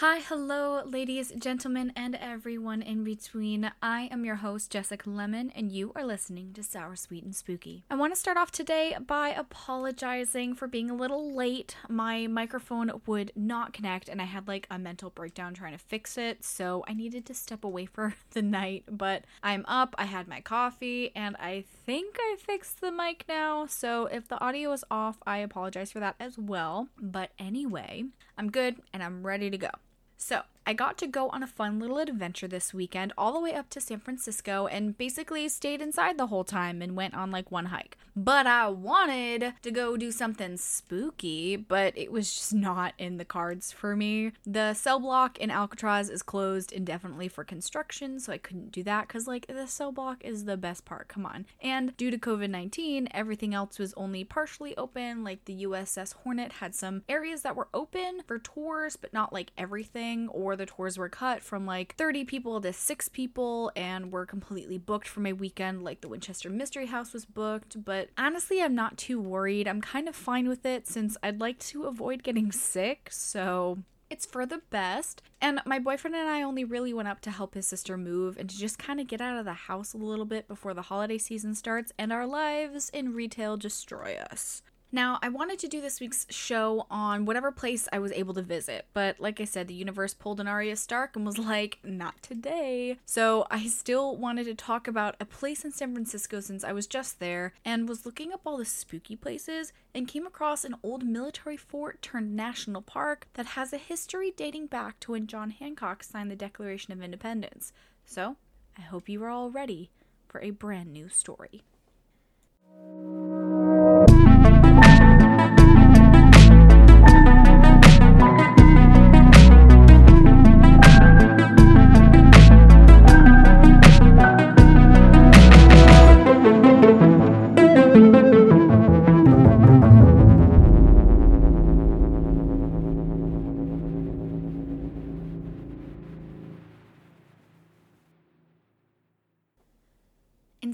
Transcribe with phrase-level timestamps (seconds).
[0.00, 3.72] Hi, hello, ladies, gentlemen, and everyone in between.
[3.82, 7.82] I am your host, Jessica Lemon, and you are listening to Sour, Sweet, and Spooky.
[7.90, 11.74] I want to start off today by apologizing for being a little late.
[11.88, 16.16] My microphone would not connect, and I had like a mental breakdown trying to fix
[16.16, 18.84] it, so I needed to step away for the night.
[18.88, 23.66] But I'm up, I had my coffee, and I think I fixed the mic now.
[23.66, 26.86] So if the audio is off, I apologize for that as well.
[27.02, 28.04] But anyway,
[28.36, 29.70] I'm good and I'm ready to go.
[30.18, 33.54] So, I got to go on a fun little adventure this weekend, all the way
[33.54, 37.50] up to San Francisco, and basically stayed inside the whole time and went on like
[37.50, 37.96] one hike.
[38.14, 43.24] But I wanted to go do something spooky, but it was just not in the
[43.24, 44.32] cards for me.
[44.44, 49.06] The cell block in Alcatraz is closed indefinitely for construction, so I couldn't do that
[49.06, 51.08] because, like, the cell block is the best part.
[51.08, 51.46] Come on.
[51.62, 55.24] And due to COVID 19, everything else was only partially open.
[55.24, 59.52] Like, the USS Hornet had some areas that were open for tours, but not like
[59.56, 64.26] everything, or the tours were cut from like 30 people to 6 people and were
[64.26, 68.74] completely booked for my weekend like the Winchester Mystery House was booked but honestly I'm
[68.74, 72.52] not too worried I'm kind of fine with it since I'd like to avoid getting
[72.52, 73.78] sick so
[74.10, 75.22] it's for the best.
[75.40, 78.48] And my boyfriend and I only really went up to help his sister move and
[78.48, 81.18] to just kind of get out of the house a little bit before the holiday
[81.18, 84.62] season starts and our lives in retail destroy us.
[84.90, 88.42] Now, I wanted to do this week's show on whatever place I was able to
[88.42, 92.22] visit, but like I said, the universe pulled an Arya Stark and was like, not
[92.22, 92.98] today.
[93.04, 96.86] So I still wanted to talk about a place in San Francisco since I was
[96.86, 101.04] just there and was looking up all the spooky places and came across an old
[101.04, 106.02] military fort turned national park that has a history dating back to when John Hancock
[106.02, 107.74] signed the Declaration of Independence.
[108.06, 108.36] So
[108.78, 109.90] I hope you are all ready
[110.28, 111.62] for a brand new story.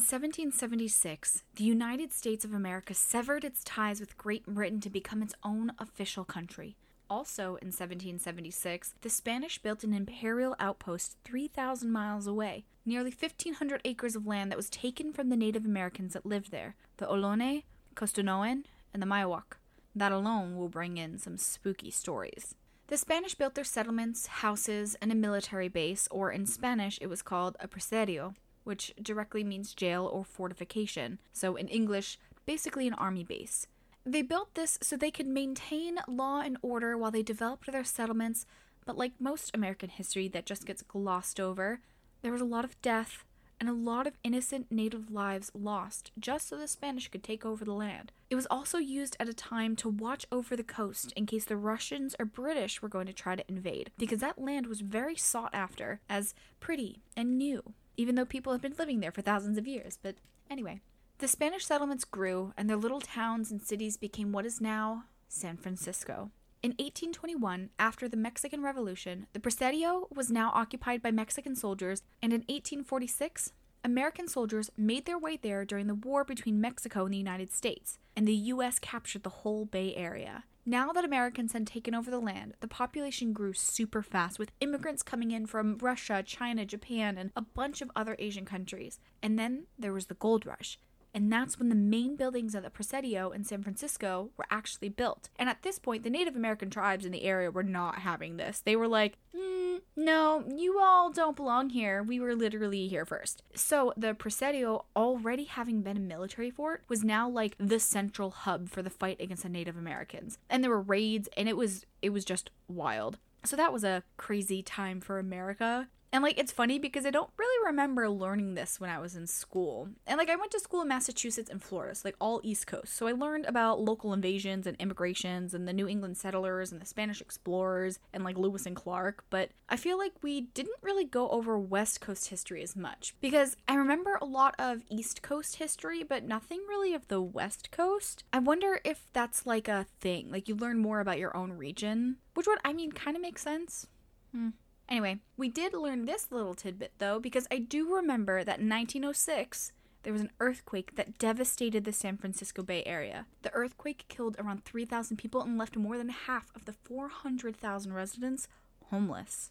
[0.05, 5.35] 1776, the United States of America severed its ties with Great Britain to become its
[5.43, 6.77] own official country.
[7.09, 14.15] Also in 1776, the Spanish built an imperial outpost 3,000 miles away, nearly 1,500 acres
[14.15, 17.63] of land that was taken from the Native Americans that lived there the Ohlone,
[17.97, 19.57] Costanoan, and the Miwok.
[19.97, 22.55] That alone will bring in some spooky stories.
[22.89, 27.23] The Spanish built their settlements, houses, and a military base, or in Spanish it was
[27.23, 28.35] called a presidio,
[28.65, 33.67] which directly means jail or fortification, so in English, basically an army base.
[34.05, 38.45] They built this so they could maintain law and order while they developed their settlements,
[38.85, 41.81] but like most American history that just gets glossed over,
[42.23, 43.25] there was a lot of death
[43.61, 47.65] and a lot of innocent native lives lost just so the Spanish could take over
[47.65, 48.13] the land.
[48.29, 51.57] It was also used at a time to watch over the coast in case the
[51.57, 55.55] Russians or British were going to try to invade, because that land was very sought
[55.55, 59.67] after as pretty and new even though people have been living there for thousands of
[59.67, 59.99] years.
[60.03, 60.17] But
[60.51, 60.81] anyway,
[61.19, 65.57] the Spanish settlements grew, and their little towns and cities became what is now San
[65.57, 66.31] Francisco.
[66.63, 72.33] In 1821, after the Mexican Revolution, the Presidio was now occupied by Mexican soldiers, and
[72.33, 73.53] in 1846,
[73.85, 77.99] American soldiers made their way there during the war between Mexico and the United States,
[78.17, 78.79] and the U.S.
[78.79, 80.45] captured the whole Bay Area.
[80.67, 85.03] Now that Americans had taken over the land, the population grew super fast, with immigrants
[85.03, 88.99] coming in from Russia, China, Japan, and a bunch of other Asian countries.
[89.23, 90.79] And then there was the gold rush.
[91.13, 95.29] And that's when the main buildings of the Presidio in San Francisco were actually built.
[95.37, 98.61] And at this point, the Native American tribes in the area were not having this.
[98.61, 99.54] They were like, mm,
[99.97, 102.03] no, you all don't belong here.
[102.03, 103.43] We were literally here first.
[103.55, 108.69] So the Presidio, already having been a military fort, was now like the central hub
[108.69, 110.39] for the fight against the Native Americans.
[110.51, 113.19] And there were raids, and it was it was just wild.
[113.45, 115.89] So that was a crazy time for America.
[116.15, 119.27] And like it's funny because I don't really remember learning this when I was in
[119.27, 119.89] school.
[120.07, 122.95] And like I went to school in Massachusetts and Florida, so like all East Coast.
[122.95, 126.87] So I learned about local invasions and immigrations and the New England settlers and the
[126.87, 131.29] Spanish explorers and like Lewis and Clark, but I feel like we didn't really go
[131.31, 136.05] over West Coast history as much because I remember a lot of East Coast history,
[136.05, 138.23] but nothing really of the West Coast.
[138.33, 140.31] I wonder if that's like a thing.
[140.31, 143.43] Like you learn more about your own region, which would I mean kind of makes
[143.43, 143.89] sense.
[144.31, 144.51] Hmm.
[144.89, 149.73] Anyway, we did learn this little tidbit though, because I do remember that in 1906,
[150.03, 153.27] there was an earthquake that devastated the San Francisco Bay Area.
[153.43, 158.47] The earthquake killed around 3,000 people and left more than half of the 400,000 residents
[158.91, 159.51] homeless.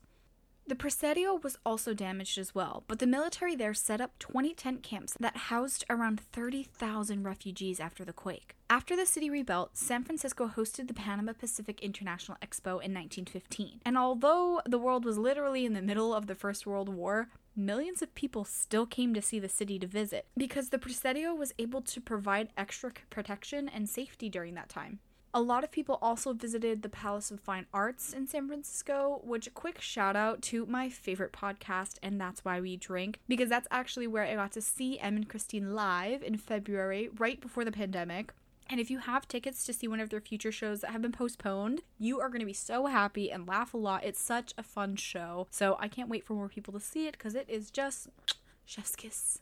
[0.66, 4.82] The Presidio was also damaged as well, but the military there set up 20 tent
[4.82, 8.56] camps that housed around 30,000 refugees after the quake.
[8.70, 13.82] After the city rebuilt, San Francisco hosted the Panama Pacific International Expo in 1915.
[13.86, 17.28] And although the world was literally in the middle of the First World War,
[17.58, 21.54] millions of people still came to see the city to visit because the Presidio was
[21.60, 25.00] able to provide extra protection and safety during that time.
[25.36, 29.48] A lot of people also visited the Palace of Fine Arts in San Francisco, which
[29.48, 33.68] a quick shout out to my favorite podcast, and that's why we drink, because that's
[33.72, 37.72] actually where I got to see Em and Christine live in February, right before the
[37.72, 38.32] pandemic.
[38.70, 41.12] And if you have tickets to see one of their future shows that have been
[41.12, 44.04] postponed, you are going to be so happy and laugh a lot.
[44.04, 45.48] It's such a fun show.
[45.50, 48.08] So I can't wait for more people to see it because it is just
[48.66, 49.40] chef's kiss.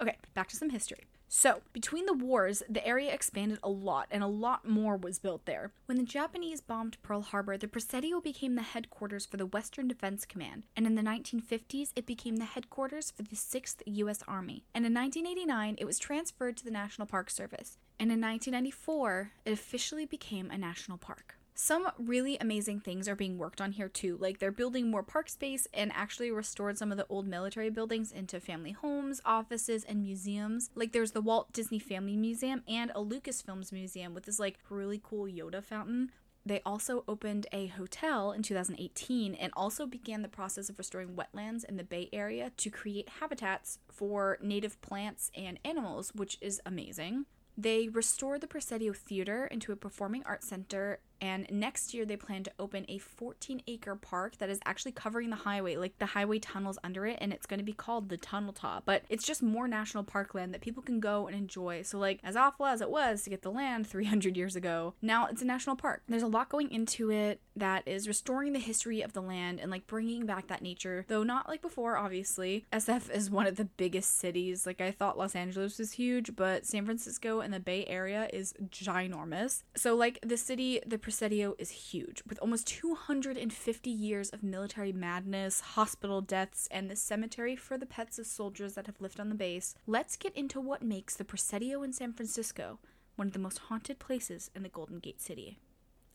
[0.00, 1.06] Okay, back to some history.
[1.36, 5.46] So, between the wars, the area expanded a lot and a lot more was built
[5.46, 5.72] there.
[5.86, 10.24] When the Japanese bombed Pearl Harbor, the Presidio became the headquarters for the Western Defense
[10.24, 14.22] Command, and in the 1950s, it became the headquarters for the 6th U.S.
[14.28, 14.64] Army.
[14.76, 17.78] And in 1989, it was transferred to the National Park Service.
[17.98, 21.34] And in 1994, it officially became a national park.
[21.56, 24.16] Some really amazing things are being worked on here too.
[24.20, 28.10] Like they're building more park space and actually restored some of the old military buildings
[28.10, 30.70] into family homes, offices, and museums.
[30.74, 35.00] Like there's the Walt Disney Family Museum and a Lucasfilms museum with this like really
[35.02, 36.10] cool Yoda fountain.
[36.44, 41.64] They also opened a hotel in 2018 and also began the process of restoring wetlands
[41.64, 47.26] in the Bay Area to create habitats for native plants and animals, which is amazing.
[47.56, 52.42] They restored the Presidio Theater into a performing arts center and next year they plan
[52.42, 56.38] to open a 14 acre park that is actually covering the highway like the highway
[56.38, 59.42] tunnels under it and it's going to be called the tunnel top but it's just
[59.42, 61.82] more national parkland that people can go and enjoy.
[61.82, 65.26] So like as awful as it was to get the land 300 years ago now
[65.26, 66.02] it's a national park.
[66.08, 69.70] There's a lot going into it that is restoring the history of the land and
[69.70, 72.64] like bringing back that nature though not like before obviously.
[72.72, 74.66] Sf is one of the biggest cities.
[74.66, 78.54] Like i thought los angeles was huge but san francisco and the bay area is
[78.68, 79.62] ginormous.
[79.76, 85.60] So like the city the Presidio is huge, with almost 250 years of military madness,
[85.60, 89.34] hospital deaths, and the cemetery for the pets of soldiers that have lived on the
[89.34, 89.74] base.
[89.86, 92.78] Let's get into what makes the Presidio in San Francisco
[93.16, 95.58] one of the most haunted places in the Golden Gate City.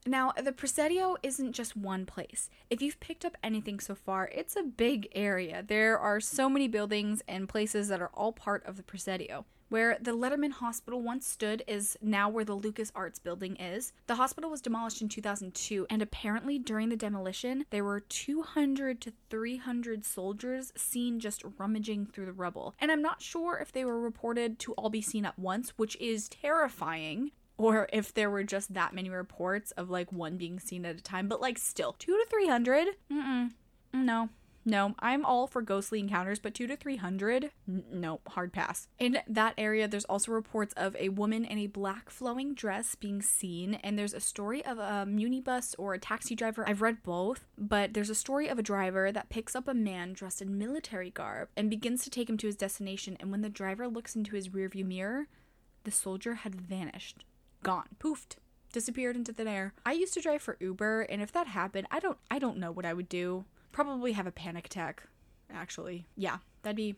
[0.07, 2.49] Now, the Presidio isn't just one place.
[2.71, 5.61] If you've picked up anything so far, it's a big area.
[5.61, 9.45] There are so many buildings and places that are all part of the Presidio.
[9.69, 13.93] Where the Letterman Hospital once stood is now where the Lucas Arts building is.
[14.07, 19.13] The hospital was demolished in 2002, and apparently during the demolition, there were 200 to
[19.29, 22.73] 300 soldiers seen just rummaging through the rubble.
[22.79, 25.95] And I'm not sure if they were reported to all be seen at once, which
[25.97, 30.85] is terrifying or if there were just that many reports of like one being seen
[30.85, 32.87] at a time, but like still, two to 300?
[33.11, 33.51] Mm-mm.
[33.93, 34.29] No,
[34.69, 37.51] no, I'm all for ghostly encounters, but two to 300?
[37.67, 38.87] N- no, hard pass.
[38.97, 43.21] In that area, there's also reports of a woman in a black flowing dress being
[43.21, 46.67] seen, and there's a story of a minibus or a taxi driver.
[46.67, 50.13] I've read both, but there's a story of a driver that picks up a man
[50.13, 53.17] dressed in military garb and begins to take him to his destination.
[53.19, 55.27] And when the driver looks into his rearview mirror,
[55.83, 57.25] the soldier had vanished,
[57.63, 58.35] gone, poofed
[58.71, 59.73] disappeared into thin air.
[59.83, 62.71] I used to drive for Uber and if that happened, I don't I don't know
[62.71, 65.03] what I would do probably have a panic attack.
[65.51, 66.95] Actually, yeah, that'd be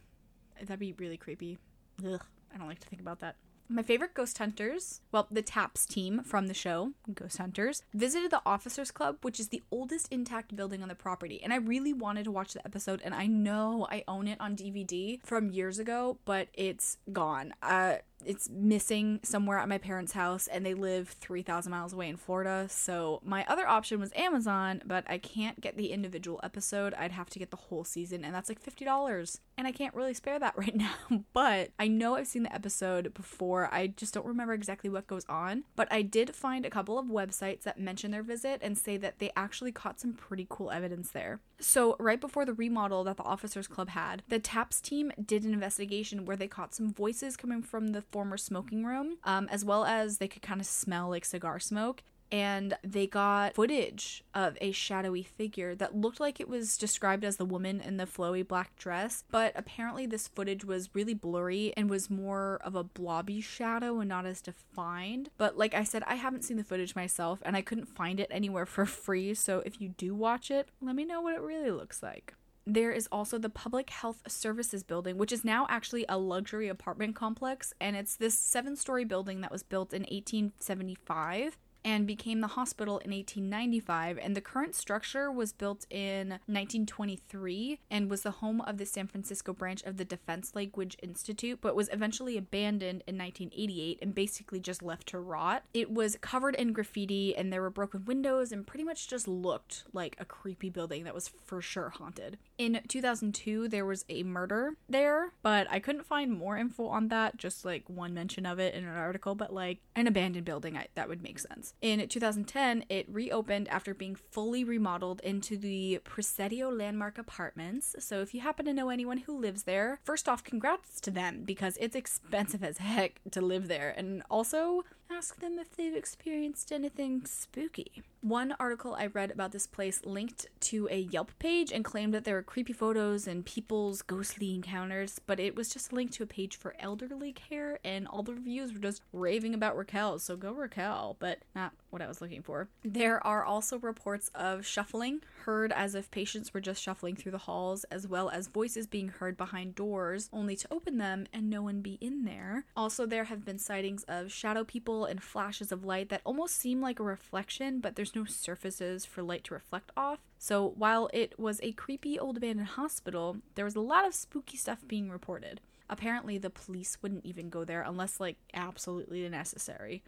[0.60, 1.58] that'd be really creepy.
[2.06, 2.22] Ugh,
[2.54, 3.36] I don't like to think about that.
[3.72, 8.42] My favorite ghost hunters, well, the TAPS team from the show, Ghost Hunters, visited the
[8.46, 11.42] Officers Club, which is the oldest intact building on the property.
[11.42, 14.58] And I really wanted to watch the episode, and I know I own it on
[14.58, 17.54] DVD from years ago, but it's gone.
[17.64, 22.18] Uh, it's missing somewhere at my parents' house and they live 3000 miles away in
[22.18, 22.68] Florida.
[22.70, 26.94] So my other option was Amazon, but I can't get the individual episode.
[26.96, 29.40] I'd have to get the whole season and that's like $50.
[29.58, 30.96] And I can't really spare that right now.
[31.34, 33.74] But I know I've seen the episode before.
[33.74, 37.06] I just don't remember exactly what goes on, but I did find a couple of
[37.08, 41.12] websites that mention their visit and say that they actually caught some pretty cool evidence
[41.12, 41.40] there.
[41.62, 45.54] So, right before the remodel that the Officers Club had, the TAPS team did an
[45.54, 49.86] investigation where they caught some voices coming from the former smoking room, um, as well
[49.86, 52.02] as they could kind of smell like cigar smoke
[52.32, 57.38] and they got footage of a shadowy figure that looked like it was described as
[57.38, 61.90] the woman in the flowy black dress, but apparently this footage was really blurry and
[61.90, 65.30] was more of a blobby shadow and not as defined.
[65.38, 68.30] But like I said, I haven't seen the footage myself and I couldn't find it
[68.32, 71.72] anywhere for free, so if you do watch it, let me know what it really
[71.72, 72.34] looks like.
[72.66, 77.16] There is also the Public Health Services Building, which is now actually a luxury apartment
[77.16, 82.48] complex, and it's this seven story building that was built in 1875 and became the
[82.48, 84.20] hospital in 1895.
[84.22, 89.08] And the current structure was built in 1923 and was the home of the San
[89.08, 94.60] Francisco branch of the Defense Language Institute, but was eventually abandoned in 1988 and basically
[94.60, 95.64] just left to rot.
[95.74, 99.84] It was covered in graffiti and there were broken windows and pretty much just looked
[99.94, 102.38] like a creepy building that was for sure haunted.
[102.58, 107.38] In 2002, there was a murder there, but I couldn't find more info on that,
[107.38, 110.88] just like one mention of it in an article, but like an abandoned building, I,
[110.96, 111.71] that would make sense.
[111.82, 117.96] In 2010, it reopened after being fully remodeled into the Presidio Landmark Apartments.
[118.00, 121.44] So if you happen to know anyone who lives there, first off, congrats to them
[121.44, 123.94] because it's expensive as heck to live there.
[123.98, 128.02] And also, ask them if they've experienced anything spooky.
[128.22, 132.24] One article I read about this place linked to a Yelp page and claimed that
[132.24, 136.28] there were creepy photos and people's ghostly encounters, but it was just linked to a
[136.28, 140.52] page for elderly care, and all the reviews were just raving about Raquel, so go
[140.52, 142.70] Raquel, but not what I was looking for.
[142.84, 147.40] There are also reports of shuffling heard as if patients were just shuffling through the
[147.40, 151.64] halls, as well as voices being heard behind doors, only to open them and no
[151.64, 152.66] one be in there.
[152.78, 156.82] Also, there have been sightings of shadow people and flashes of light that almost seem
[156.82, 160.20] like a reflection, but there's no surfaces for light to reflect off.
[160.38, 164.58] So, while it was a creepy old abandoned hospital, there was a lot of spooky
[164.58, 165.62] stuff being reported.
[165.90, 170.04] Apparently, the police wouldn't even go there unless, like, absolutely necessary.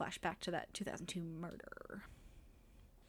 [0.00, 2.02] Flashback to that 2002 murder.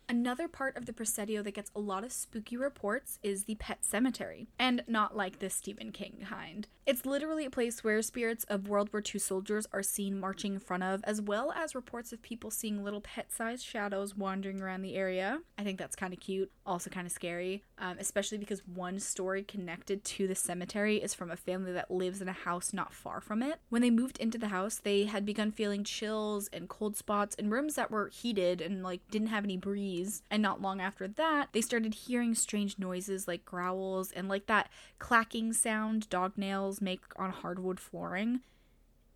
[0.09, 3.83] Another part of the Presidio that gets a lot of spooky reports is the pet
[3.83, 6.65] cemetery, and not like the Stephen King kind.
[6.85, 10.59] It's literally a place where spirits of World War II soldiers are seen marching in
[10.61, 14.83] front of, as well as reports of people seeing little pet sized shadows wandering around
[14.83, 15.41] the area.
[15.57, 19.43] I think that's kind of cute, also kind of scary, um, especially because one story
[19.43, 23.19] connected to the cemetery is from a family that lives in a house not far
[23.19, 23.59] from it.
[23.67, 27.49] When they moved into the house, they had begun feeling chills and cold spots in
[27.49, 29.96] rooms that were heated and like didn't have any breeze.
[30.29, 34.69] And not long after that, they started hearing strange noises like growls and like that
[34.99, 38.41] clacking sound dog nails make on hardwood flooring.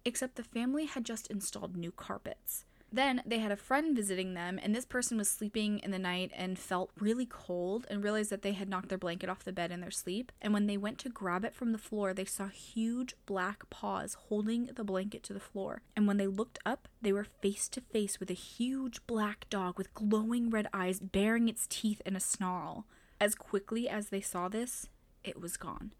[0.03, 2.65] Except the family had just installed new carpets.
[2.93, 6.31] Then they had a friend visiting them, and this person was sleeping in the night
[6.36, 9.71] and felt really cold and realized that they had knocked their blanket off the bed
[9.71, 10.31] in their sleep.
[10.41, 14.15] And when they went to grab it from the floor, they saw huge black paws
[14.27, 15.81] holding the blanket to the floor.
[15.95, 19.77] And when they looked up, they were face to face with a huge black dog
[19.77, 22.86] with glowing red eyes baring its teeth in a snarl.
[23.21, 24.89] As quickly as they saw this,
[25.24, 25.93] it was gone.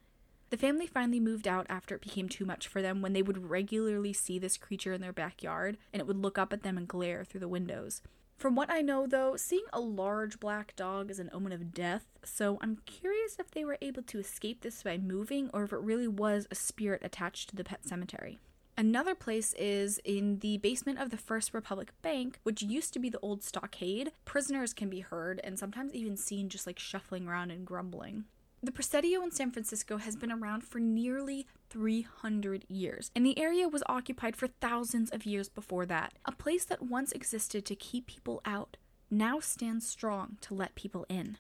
[0.52, 3.50] The family finally moved out after it became too much for them when they would
[3.50, 6.86] regularly see this creature in their backyard and it would look up at them and
[6.86, 8.02] glare through the windows.
[8.36, 12.06] From what I know, though, seeing a large black dog is an omen of death,
[12.26, 15.80] so I'm curious if they were able to escape this by moving or if it
[15.80, 18.38] really was a spirit attached to the pet cemetery.
[18.78, 23.10] Another place is in the basement of the First Republic Bank, which used to be
[23.10, 24.12] the old stockade.
[24.26, 28.26] Prisoners can be heard and sometimes even seen just like shuffling around and grumbling.
[28.64, 33.68] The Presidio in San Francisco has been around for nearly 300 years, and the area
[33.68, 36.14] was occupied for thousands of years before that.
[36.26, 38.78] A place that once existed to keep people out
[39.10, 41.40] now stands strong to let people in.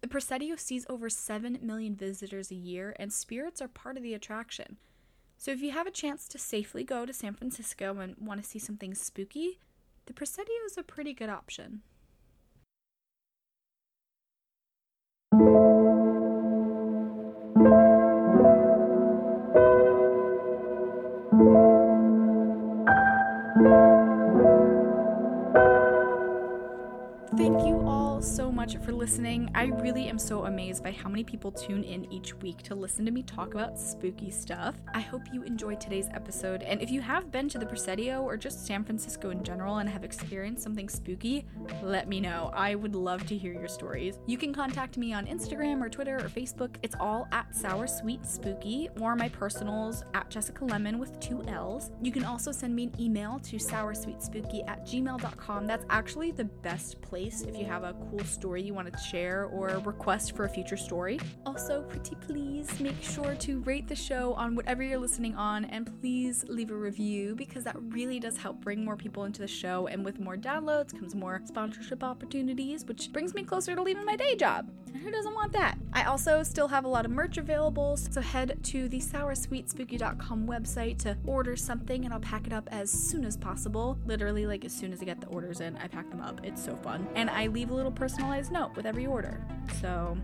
[0.00, 4.14] The Presidio sees over 7 million visitors a year, and spirits are part of the
[4.14, 4.78] attraction.
[5.36, 8.48] So if you have a chance to safely go to San Francisco and want to
[8.48, 9.58] see something spooky,
[10.06, 11.82] the Presidio is a pretty good option.
[29.54, 33.04] I really am so amazed by how many people tune in each week to listen
[33.04, 34.74] to me talk about spooky stuff.
[34.94, 38.36] I hope you enjoyed today's episode, and if you have been to the Presidio or
[38.36, 41.46] just San Francisco in general and have experienced something spooky,
[41.82, 42.50] let me know.
[42.54, 44.18] I would love to hear your stories.
[44.26, 46.76] You can contact me on Instagram or Twitter or Facebook.
[46.82, 51.90] It's all at Sour Sweet Spooky, or my personals at Jessica Lemon with two L's.
[52.02, 55.66] You can also send me an email to soursweetspooky at gmail.com.
[55.66, 59.45] That's actually the best place if you have a cool story you want to share
[59.46, 61.18] or request for a future story.
[61.44, 65.90] Also, pretty please make sure to rate the show on whatever you're listening on and
[66.00, 69.86] please leave a review because that really does help bring more people into the show.
[69.86, 74.16] And with more downloads comes more sponsorship opportunities, which brings me closer to leaving my
[74.16, 74.70] day job.
[74.92, 75.78] And who doesn't want that?
[75.92, 80.98] I also still have a lot of merch available, so head to the soursweetspooky.com website
[80.98, 83.98] to order something and I'll pack it up as soon as possible.
[84.06, 86.40] Literally, like as soon as I get the orders in, I pack them up.
[86.42, 87.06] It's so fun.
[87.14, 89.40] And I leave a little personalized note with every order.
[89.80, 90.16] So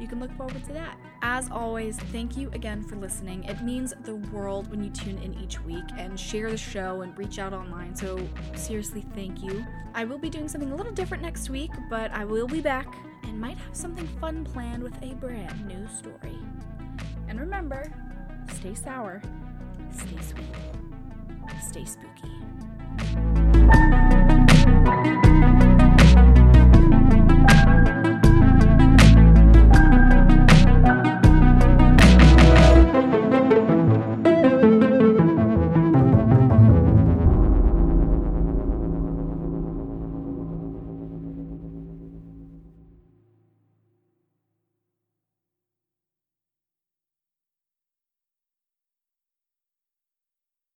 [0.00, 0.98] you can look forward to that.
[1.22, 3.44] As always, thank you again for listening.
[3.44, 7.16] It means the world when you tune in each week and share the show and
[7.16, 7.94] reach out online.
[7.96, 8.18] So,
[8.54, 9.64] seriously, thank you.
[9.94, 12.94] I will be doing something a little different next week, but I will be back
[13.22, 16.38] and might have something fun planned with a brand new story.
[17.28, 17.90] And remember,
[18.52, 19.22] stay sour,
[19.90, 20.44] stay sweet,
[21.60, 22.32] stay spooky.